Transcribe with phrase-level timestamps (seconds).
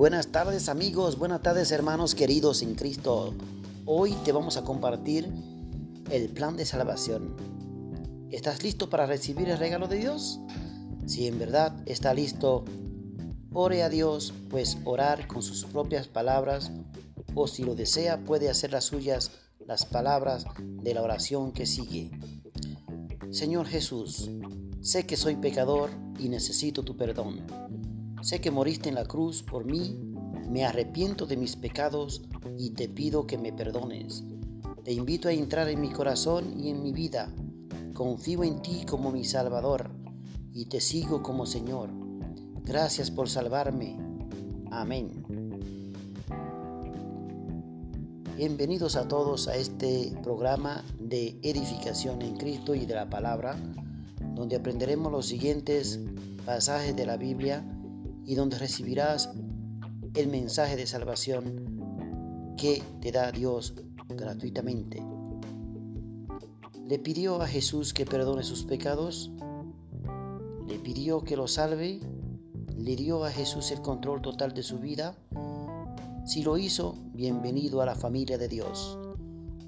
[0.00, 3.34] Buenas tardes amigos, buenas tardes hermanos queridos en Cristo.
[3.84, 5.30] Hoy te vamos a compartir
[6.10, 7.36] el plan de salvación.
[8.30, 10.40] ¿Estás listo para recibir el regalo de Dios?
[11.04, 12.64] Si en verdad está listo,
[13.52, 16.72] ore a Dios, pues orar con sus propias palabras
[17.34, 19.32] o si lo desea puede hacer las suyas
[19.66, 22.10] las palabras de la oración que sigue.
[23.30, 24.30] Señor Jesús,
[24.80, 27.42] sé que soy pecador y necesito tu perdón.
[28.22, 29.98] Sé que moriste en la cruz por mí,
[30.46, 32.22] me arrepiento de mis pecados
[32.58, 34.24] y te pido que me perdones.
[34.84, 37.32] Te invito a entrar en mi corazón y en mi vida.
[37.94, 39.90] Confío en ti como mi Salvador
[40.52, 41.88] y te sigo como Señor.
[42.62, 43.96] Gracias por salvarme.
[44.70, 45.24] Amén.
[48.36, 53.56] Bienvenidos a todos a este programa de edificación en Cristo y de la palabra,
[54.34, 56.00] donde aprenderemos los siguientes
[56.44, 57.64] pasajes de la Biblia
[58.24, 59.30] y donde recibirás
[60.14, 63.74] el mensaje de salvación que te da Dios
[64.08, 65.02] gratuitamente.
[66.86, 69.30] Le pidió a Jesús que perdone sus pecados,
[70.66, 72.00] le pidió que lo salve,
[72.76, 75.16] le dio a Jesús el control total de su vida
[76.24, 78.98] si lo hizo, bienvenido a la familia de Dios,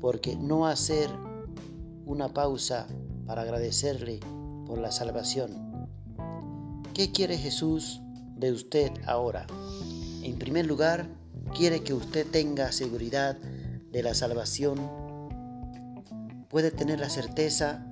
[0.00, 1.10] porque no hacer
[2.04, 2.86] una pausa
[3.26, 4.20] para agradecerle
[4.66, 5.50] por la salvación.
[6.94, 8.01] ¿Qué quiere Jesús
[8.42, 9.46] de usted ahora?
[10.22, 11.08] En primer lugar,
[11.56, 14.78] quiere que usted tenga seguridad de la salvación,
[16.48, 17.86] puede tener la certeza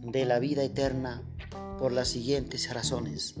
[0.00, 1.22] de la vida eterna
[1.78, 3.34] por las siguientes razones.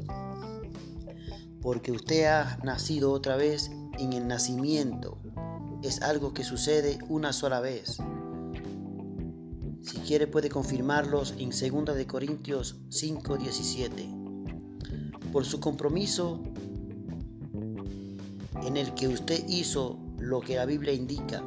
[1.62, 5.18] Porque usted ha nacido otra vez en el nacimiento
[5.82, 7.98] es algo que sucede una sola vez.
[9.82, 14.19] Si quiere puede confirmarlos en 2 de Corintios 5:17.
[15.32, 16.40] Por su compromiso
[18.64, 21.42] en el que usted hizo lo que la Biblia indica,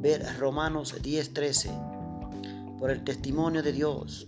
[0.00, 1.70] ver Romanos 10:13.
[2.78, 4.26] Por el testimonio de Dios,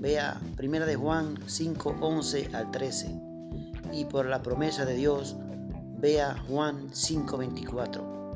[0.00, 3.20] vea 1 de Juan 5:11 al 13.
[3.92, 5.36] Y por la promesa de Dios,
[6.00, 8.32] Vea Juan 5:24.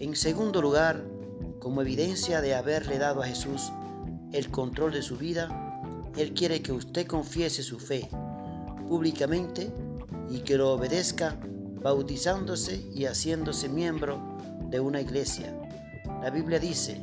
[0.00, 1.04] En segundo lugar,
[1.60, 3.72] como evidencia de haberle dado a Jesús
[4.32, 8.08] el control de su vida, Él quiere que usted confiese su fe
[8.92, 9.72] públicamente
[10.28, 11.38] y que lo obedezca
[11.80, 14.20] bautizándose y haciéndose miembro
[14.68, 15.58] de una iglesia.
[16.20, 17.00] La Biblia dice,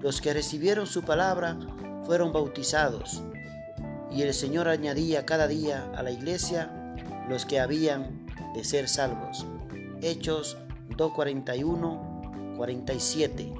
[0.00, 1.56] los que recibieron su palabra
[2.06, 3.22] fueron bautizados
[4.10, 6.72] y el Señor añadía cada día a la iglesia
[7.28, 8.26] los que habían
[8.56, 9.46] de ser salvos.
[10.02, 10.56] Hechos
[10.96, 13.54] 2.41, 47.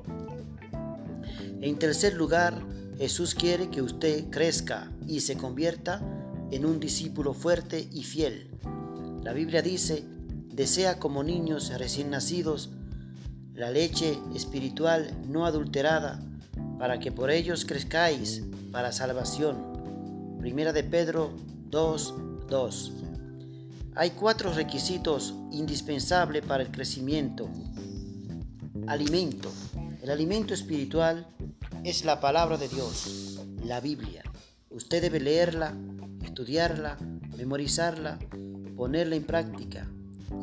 [1.60, 2.60] En tercer lugar,
[2.98, 6.02] Jesús quiere que usted crezca y se convierta
[6.50, 8.50] en un discípulo fuerte y fiel.
[9.22, 10.04] La Biblia dice,
[10.52, 12.70] desea como niños recién nacidos
[13.54, 16.20] la leche espiritual no adulterada,
[16.78, 20.36] para que por ellos crezcáis para salvación.
[20.38, 21.32] Primera de Pedro
[21.70, 22.14] 2,
[22.48, 22.92] 2.
[23.96, 27.48] Hay cuatro requisitos indispensables para el crecimiento.
[28.86, 29.50] Alimento.
[30.02, 31.26] El alimento espiritual
[31.82, 34.22] es la palabra de Dios, la Biblia.
[34.70, 35.74] Usted debe leerla,
[36.38, 36.96] estudiarla,
[37.36, 38.16] memorizarla,
[38.76, 39.88] ponerla en práctica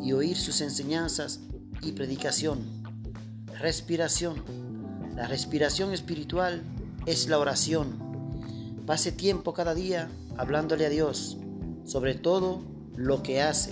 [0.04, 1.40] y oír sus enseñanzas
[1.82, 2.60] y predicación.
[3.62, 4.44] Respiración.
[5.16, 6.64] La respiración espiritual
[7.06, 8.84] es la oración.
[8.86, 11.38] Pase tiempo cada día hablándole a Dios,
[11.86, 12.62] sobre todo
[12.98, 13.72] lo que hace,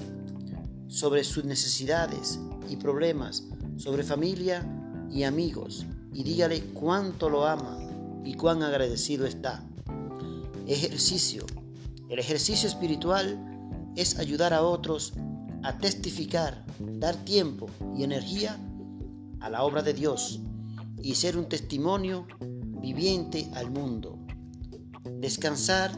[0.87, 2.39] sobre sus necesidades
[2.69, 3.43] y problemas,
[3.75, 4.65] sobre familia
[5.11, 7.77] y amigos, y dígale cuánto lo ama
[8.23, 9.61] y cuán agradecido está.
[10.67, 11.45] Ejercicio.
[12.09, 13.39] El ejercicio espiritual
[13.95, 15.13] es ayudar a otros
[15.63, 18.59] a testificar, dar tiempo y energía
[19.39, 20.41] a la obra de Dios
[21.01, 22.27] y ser un testimonio
[22.81, 24.19] viviente al mundo.
[25.19, 25.91] Descansar,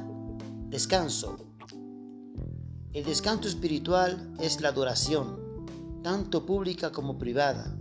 [0.69, 1.37] descanso,
[2.95, 5.65] el descanso espiritual es la adoración,
[6.01, 7.77] tanto pública como privada.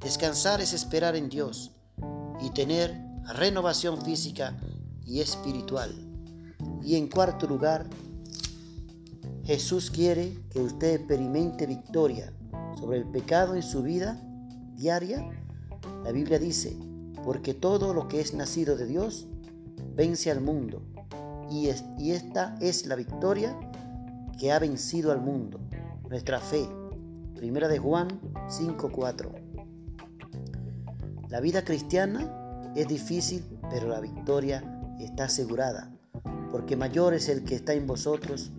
[0.00, 1.72] Descansar es esperar en Dios
[2.40, 2.98] y tener
[3.34, 4.56] renovación física
[5.04, 6.13] y espiritual.
[6.82, 7.86] Y en cuarto lugar,
[9.44, 12.32] Jesús quiere que usted experimente victoria
[12.78, 14.20] sobre el pecado en su vida
[14.74, 15.28] diaria.
[16.02, 16.76] La Biblia dice,
[17.22, 19.26] porque todo lo que es nacido de Dios
[19.94, 20.82] vence al mundo.
[21.50, 21.68] Y,
[21.98, 23.56] y esta es la victoria
[24.38, 25.60] que ha vencido al mundo,
[26.08, 26.68] nuestra fe.
[27.34, 28.08] Primera de Juan
[28.48, 29.30] 5:4.
[31.28, 34.62] La vida cristiana es difícil, pero la victoria
[35.00, 35.93] está asegurada,
[36.54, 38.52] porque mayor es el que está en vosotros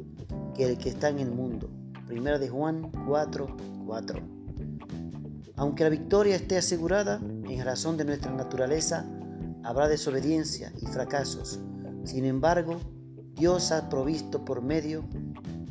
[0.53, 1.69] que el que está en el mundo.
[2.05, 3.55] Primera de Juan 4,
[3.85, 4.19] 4.
[5.55, 9.05] Aunque la victoria esté asegurada, en razón de nuestra naturaleza,
[9.63, 11.61] habrá desobediencia y fracasos.
[12.03, 12.81] Sin embargo,
[13.33, 15.05] Dios ha provisto por medio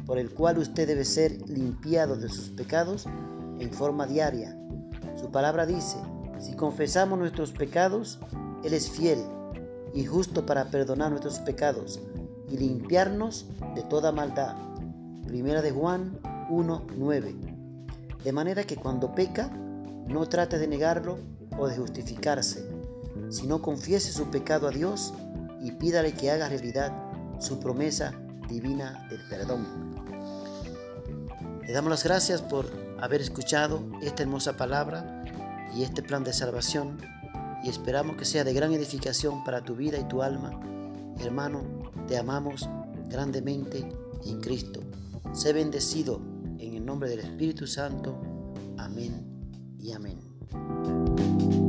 [0.06, 3.04] por el cual usted debe ser limpiado de sus pecados
[3.58, 4.56] en forma diaria.
[5.20, 5.98] Su palabra dice,
[6.40, 8.18] si confesamos nuestros pecados,
[8.64, 9.18] Él es fiel
[9.92, 12.00] y justo para perdonar nuestros pecados
[12.50, 14.56] y limpiarnos de toda maldad.
[15.26, 16.18] Primera de Juan
[16.50, 17.54] 1.9.
[18.22, 19.48] De manera que cuando peca,
[20.06, 21.18] no trate de negarlo
[21.58, 22.68] o de justificarse,
[23.30, 25.14] sino confiese su pecado a Dios
[25.60, 26.92] y pídale que haga realidad
[27.38, 28.12] su promesa
[28.48, 29.94] divina del perdón.
[31.66, 32.66] Le damos las gracias por
[33.00, 35.24] haber escuchado esta hermosa palabra
[35.74, 36.98] y este plan de salvación
[37.62, 40.60] y esperamos que sea de gran edificación para tu vida y tu alma.
[41.18, 41.62] Hermano,
[42.06, 42.68] te amamos
[43.08, 43.88] grandemente
[44.24, 44.80] en Cristo.
[45.32, 46.20] Sé bendecido
[46.58, 48.20] en el nombre del Espíritu Santo.
[48.76, 49.24] Amén
[49.78, 51.63] y amén.